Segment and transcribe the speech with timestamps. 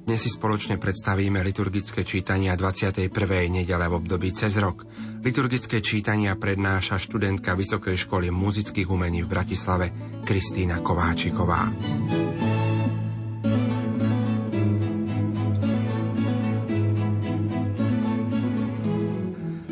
[0.00, 3.12] Dnes si spoločne predstavíme liturgické čítania 21.
[3.52, 4.88] nedele v období cez rok.
[5.20, 9.86] Liturgické čítania prednáša študentka Vysokej školy muzických umení v Bratislave
[10.24, 11.68] Kristýna Kováčiková.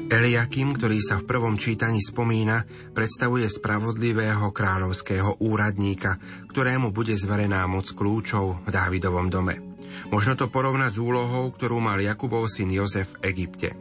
[0.09, 2.65] Eliakim, ktorý sa v prvom čítaní spomína,
[2.97, 6.17] predstavuje spravodlivého kráľovského úradníka,
[6.49, 9.68] ktorému bude zverená moc kľúčov v Dávidovom dome.
[10.09, 13.77] Možno to porovnať s úlohou, ktorú mal Jakubov syn Jozef v Egypte.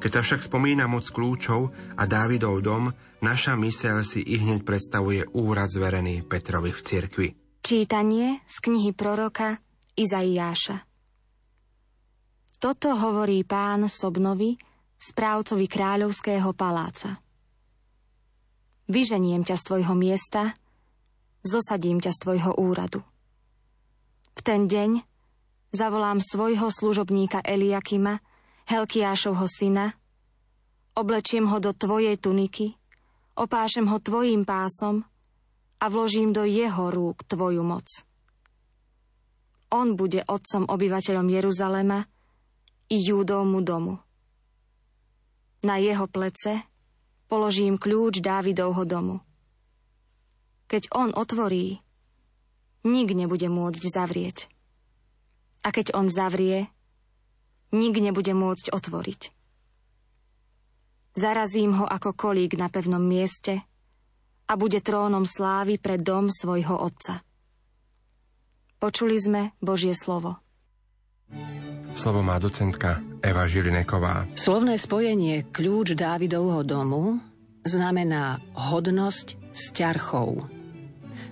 [0.00, 5.28] Keď sa však spomína moc kľúčov a Dávidov dom, naša myseľ si i hneď predstavuje
[5.36, 7.28] úrad zverený Petrovi v cirkvi.
[7.60, 9.60] Čítanie z knihy proroka
[9.92, 10.80] Izaiáša
[12.56, 14.56] Toto hovorí pán Sobnovi,
[14.96, 17.20] správcovi kráľovského paláca.
[18.88, 20.56] Vyženiem ťa z tvojho miesta,
[21.44, 23.00] zosadím ťa z tvojho úradu.
[24.36, 25.09] V ten deň
[25.70, 28.18] Zavolám svojho služobníka Eliakima,
[28.66, 29.94] Helkiášovho syna,
[30.98, 32.74] oblečiem ho do tvojej tuniky,
[33.38, 35.06] opášem ho tvojim pásom
[35.78, 37.86] a vložím do jeho rúk tvoju moc.
[39.70, 42.02] On bude otcom obyvateľom Jeruzalema
[42.90, 43.94] i Júdovmu domu.
[45.62, 46.66] Na jeho plece
[47.30, 49.22] položím kľúč Dávidovho domu.
[50.66, 51.78] Keď on otvorí,
[52.82, 54.50] nik nebude môcť zavrieť
[55.60, 56.68] a keď on zavrie,
[57.70, 59.22] nik nebude môcť otvoriť.
[61.14, 63.66] Zarazím ho ako kolík na pevnom mieste
[64.46, 67.22] a bude trónom slávy pre dom svojho otca.
[68.80, 70.40] Počuli sme Božie slovo.
[71.90, 74.30] Slovo má docentka Eva Žilineková.
[74.38, 77.18] Slovné spojenie kľúč Dávidovho domu
[77.66, 80.46] znamená hodnosť s ťarchou.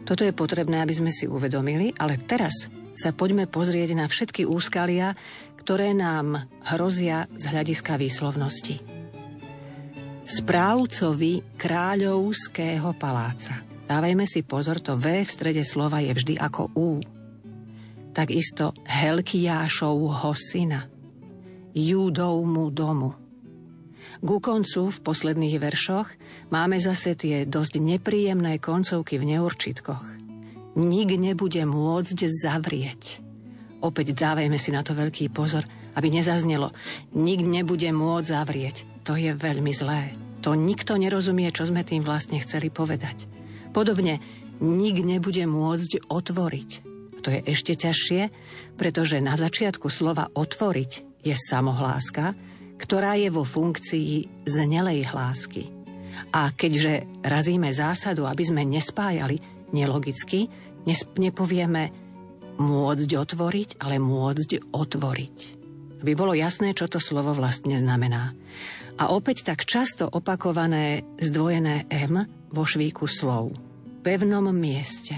[0.05, 2.67] Toto je potrebné, aby sme si uvedomili, ale teraz
[2.99, 5.15] sa poďme pozrieť na všetky úskalia,
[5.63, 8.83] ktoré nám hrozia z hľadiska výslovnosti.
[10.27, 13.63] Správcovi kráľovského paláca.
[13.87, 16.99] Dávajme si pozor, to V v strede slova je vždy ako U.
[18.13, 20.91] Takisto Helkiášovho syna,
[21.73, 23.15] Júdovmu domu.
[24.19, 26.09] Ku koncu v posledných veršoch
[26.51, 30.28] máme zase tie dosť nepríjemné koncovky v neurčitkoch
[30.79, 33.21] nik nebude môcť zavrieť.
[33.83, 35.67] Opäť dávajme si na to veľký pozor,
[35.99, 36.71] aby nezaznelo.
[37.19, 38.77] Nik nebude môcť zavrieť.
[39.03, 40.15] To je veľmi zlé.
[40.47, 43.27] To nikto nerozumie, čo sme tým vlastne chceli povedať.
[43.75, 44.23] Podobne,
[44.63, 46.71] nik nebude môcť otvoriť.
[47.27, 48.23] To je ešte ťažšie,
[48.79, 52.39] pretože na začiatku slova otvoriť je samohláska,
[52.79, 55.75] ktorá je vo funkcii znelej hlásky.
[56.31, 59.43] A keďže razíme zásadu, aby sme nespájali
[59.75, 60.47] nelogicky,
[61.17, 61.93] nepovieme
[62.59, 65.39] môcť otvoriť, ale môcť otvoriť.
[66.03, 68.35] Aby bolo jasné, čo to slovo vlastne znamená.
[68.99, 73.55] A opäť tak často opakované zdvojené M vo švíku slov.
[74.03, 75.15] Pevnom mieste.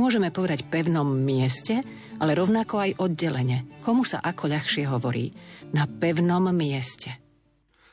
[0.00, 1.84] Môžeme povedať pevnom mieste,
[2.16, 3.68] ale rovnako aj oddelenie.
[3.84, 5.32] Komu sa ako ľahšie hovorí?
[5.76, 7.29] Na pevnom mieste.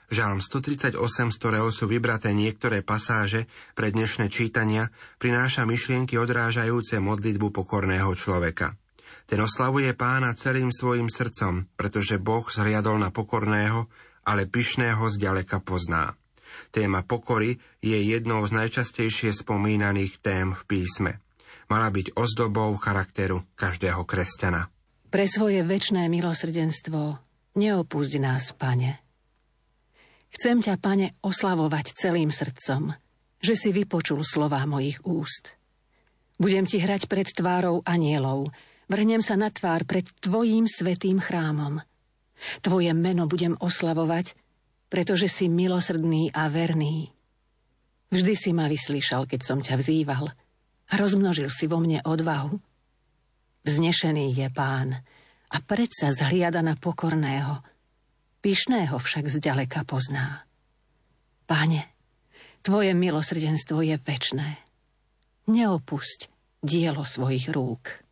[0.07, 3.43] Žalm 138, z ktorého sú vybraté niektoré pasáže
[3.75, 4.87] pre dnešné čítania,
[5.19, 8.79] prináša myšlienky odrážajúce modlitbu pokorného človeka.
[9.27, 13.91] Ten oslavuje pána celým svojim srdcom, pretože Boh zhliadol na pokorného,
[14.23, 16.15] ale pyšného zďaleka pozná.
[16.71, 21.19] Téma pokory je jednou z najčastejšie spomínaných tém v písme.
[21.67, 24.71] Mala byť ozdobou charakteru každého kresťana.
[25.11, 27.19] Pre svoje väčšné milosrdenstvo
[27.59, 29.06] neopúšť nás, pane,
[30.37, 32.93] Chcem ťa, pane, oslavovať celým srdcom,
[33.41, 35.57] že si vypočul slová mojich úst.
[36.37, 38.53] Budem ti hrať pred tvárou anielov,
[38.85, 41.81] vrhnem sa na tvár pred tvojím svetým chrámom.
[42.61, 44.37] Tvoje meno budem oslavovať,
[44.93, 47.09] pretože si milosrdný a verný.
[48.13, 50.29] Vždy si ma vyslyšal, keď som ťa vzýval
[50.85, 52.61] a rozmnožil si vo mne odvahu.
[53.65, 55.01] Vznešený je pán
[55.49, 57.57] a predsa zhliada na pokorného–
[58.47, 60.47] pyšného však zďaleka pozná.
[61.51, 61.91] Pane,
[62.63, 64.63] Tvoje milosrdenstvo je väčné.
[65.51, 66.31] Neopusť
[66.63, 68.07] dielo svojich rúk.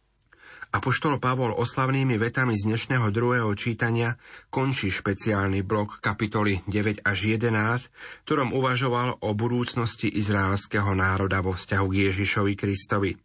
[0.75, 4.19] Apoštol Pavol oslavnými vetami z dnešného druhého čítania
[4.51, 11.87] končí špeciálny blok kapitoly 9 až 11, ktorom uvažoval o budúcnosti izraelského národa vo vzťahu
[11.87, 13.15] k Ježišovi Kristovi.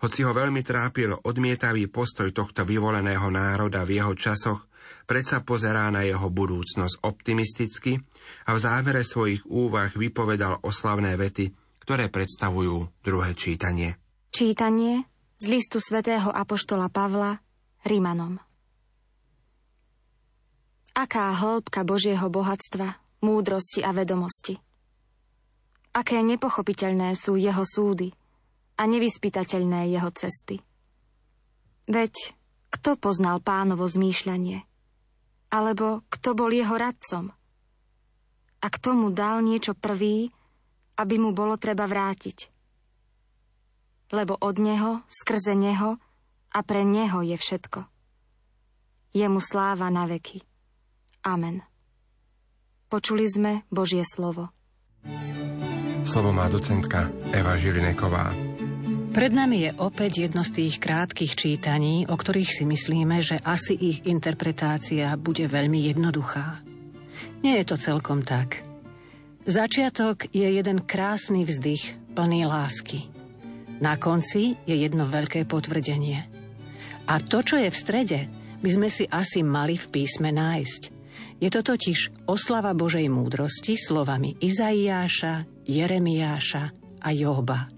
[0.00, 4.64] Hoci ho veľmi trápil odmietavý postoj tohto vyvoleného národa v jeho časoch,
[5.04, 8.00] predsa pozerá na jeho budúcnosť optimisticky
[8.48, 11.52] a v závere svojich úvah vypovedal oslavné vety,
[11.84, 14.00] ktoré predstavujú druhé čítanie.
[14.32, 15.04] Čítanie
[15.36, 17.36] z listu svätého Apoštola Pavla
[17.84, 18.40] Rímanom.
[20.94, 24.56] Aká hĺbka Božieho bohatstva, múdrosti a vedomosti.
[25.94, 28.10] Aké nepochopiteľné sú jeho súdy
[28.78, 30.58] a nevyspytateľné jeho cesty.
[31.86, 32.34] Veď
[32.74, 34.66] kto poznal pánovo zmýšľanie?
[35.54, 37.30] Alebo kto bol jeho radcom?
[38.58, 40.26] A kto mu dal niečo prvý,
[40.98, 42.54] aby mu bolo treba vrátiť?
[44.14, 45.98] lebo od Neho, skrze Neho
[46.54, 47.82] a pre Neho je všetko.
[49.14, 50.42] Je mu sláva na veky.
[51.26, 51.62] Amen.
[52.86, 54.54] Počuli sme Božie slovo.
[56.06, 58.53] Slovo má docentka Eva Žilineková.
[59.14, 63.78] Pred nami je opäť jedno z tých krátkých čítaní, o ktorých si myslíme, že asi
[63.78, 66.58] ich interpretácia bude veľmi jednoduchá.
[67.46, 68.66] Nie je to celkom tak.
[69.46, 73.06] Začiatok je jeden krásny vzdych plný lásky.
[73.78, 76.26] Na konci je jedno veľké potvrdenie.
[77.06, 78.20] A to, čo je v strede,
[78.66, 80.82] by sme si asi mali v písme nájsť.
[81.38, 86.64] Je to totiž oslava Božej múdrosti slovami Izaiáša, Jeremiáša
[86.98, 87.73] a Joba.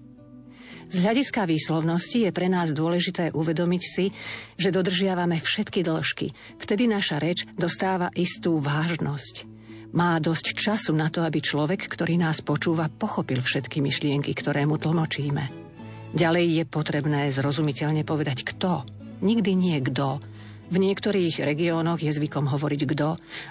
[0.87, 4.15] Z hľadiska výslovnosti je pre nás dôležité uvedomiť si,
[4.55, 6.31] že dodržiavame všetky dĺžky.
[6.63, 9.43] Vtedy naša reč dostáva istú vážnosť.
[9.91, 14.79] Má dosť času na to, aby človek, ktorý nás počúva, pochopil všetky myšlienky, ktoré mu
[14.79, 15.67] tlmočíme.
[16.15, 18.87] Ďalej je potrebné zrozumiteľne povedať kto,
[19.19, 20.23] nikdy nie kto.
[20.71, 23.09] V niektorých regiónoch je zvykom hovoriť kto,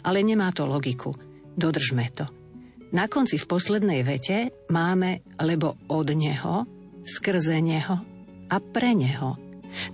[0.08, 1.12] ale nemá to logiku.
[1.56, 2.24] Dodržme to.
[2.92, 6.75] Na konci v poslednej vete máme lebo od neho,
[7.06, 8.02] skrze neho
[8.50, 9.38] a pre neho.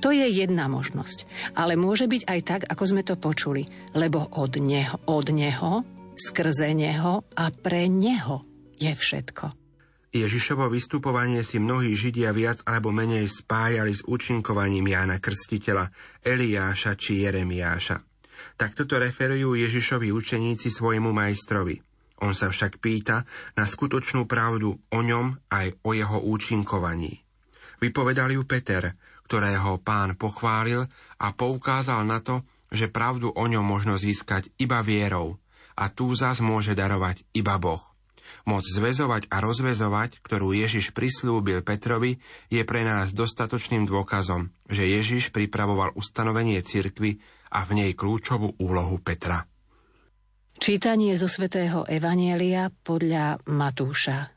[0.01, 1.27] To je jedna možnosť,
[1.59, 5.83] ale môže byť aj tak, ako sme to počuli, lebo od neho, od neho,
[6.15, 8.47] skrze neho a pre neho
[8.79, 9.63] je všetko.
[10.13, 15.89] Ježišovo vystupovanie si mnohí Židia viac alebo menej spájali s účinkovaním Jána Krstiteľa,
[16.21, 17.97] Eliáša či Jeremiáša.
[18.61, 21.92] Takto to referujú Ježišovi učeníci svojmu majstrovi.
[22.23, 23.27] On sa však pýta
[23.59, 27.19] na skutočnú pravdu o ňom aj o jeho účinkovaní.
[27.83, 28.95] Vypovedal ju Peter,
[29.27, 30.87] ktorého pán pochválil
[31.19, 35.43] a poukázal na to, že pravdu o ňom možno získať iba vierou
[35.75, 37.83] a tú zas môže darovať iba Boh.
[38.49, 45.35] Moc zväzovať a rozvezovať, ktorú Ježiš prislúbil Petrovi, je pre nás dostatočným dôkazom, že Ježiš
[45.35, 47.21] pripravoval ustanovenie cirkvy
[47.53, 49.52] a v nej kľúčovú úlohu Petra.
[50.61, 54.29] Čítanie zo svätého Evanielia podľa Matúša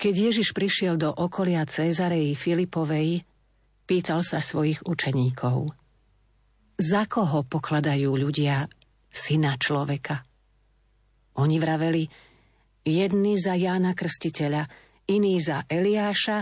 [0.00, 3.28] Keď Ježiš prišiel do okolia Cézarei Filipovej,
[3.84, 5.68] pýtal sa svojich učeníkov.
[6.80, 8.64] Za koho pokladajú ľudia
[9.12, 10.24] syna človeka?
[11.36, 12.08] Oni vraveli,
[12.88, 14.64] jedni za Jána Krstiteľa,
[15.12, 16.38] iní za Eliáša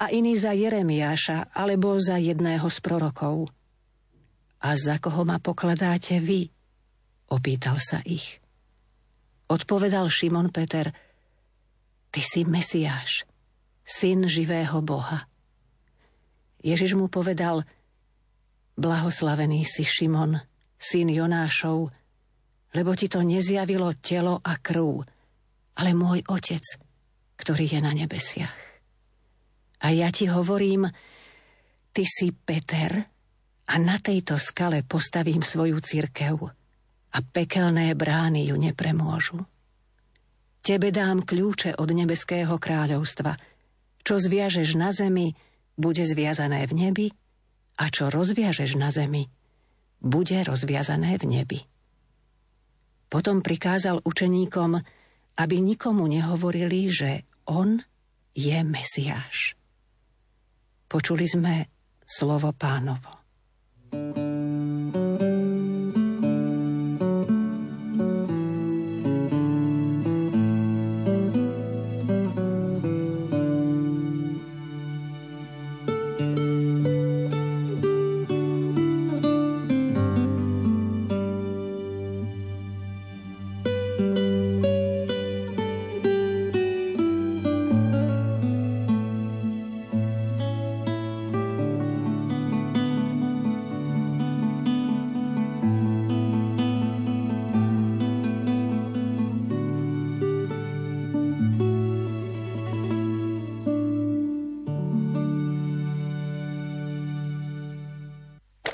[0.00, 3.52] a iní za Jeremiáša alebo za jedného z prorokov.
[4.64, 6.55] A za koho ma pokladáte vy?
[7.26, 8.38] Opýtal sa ich.
[9.50, 10.90] Odpovedal Šimon Peter,
[12.10, 13.26] ty si Mesiáš,
[13.82, 15.26] syn živého Boha.
[16.62, 17.62] Ježiš mu povedal,
[18.74, 20.38] blahoslavený si Šimon,
[20.78, 21.90] syn Jonášov,
[22.74, 25.06] lebo ti to nezjavilo telo a krv,
[25.78, 26.62] ale môj Otec,
[27.38, 28.58] ktorý je na nebesiach.
[29.82, 30.90] A ja ti hovorím,
[31.94, 32.90] ty si Peter
[33.66, 36.65] a na tejto skale postavím svoju cirkev
[37.16, 39.40] a pekelné brány ju nepremôžu.
[40.60, 43.40] Tebe dám kľúče od nebeského kráľovstva.
[44.04, 45.32] Čo zviažeš na zemi,
[45.80, 47.06] bude zviazané v nebi
[47.80, 49.28] a čo rozviažeš na zemi,
[50.02, 51.60] bude rozviazané v nebi.
[53.06, 54.76] Potom prikázal učeníkom,
[55.38, 57.10] aby nikomu nehovorili, že
[57.46, 57.78] on
[58.34, 59.54] je Mesiáš.
[60.90, 61.54] Počuli sme
[62.02, 63.10] slovo pánovo.